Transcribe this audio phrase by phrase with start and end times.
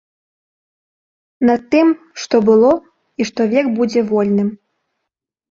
[1.49, 1.87] Над тым,
[2.23, 2.71] што было
[3.19, 4.49] і што век будзе вольным.